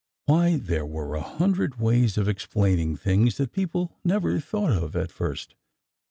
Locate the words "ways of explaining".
1.79-2.95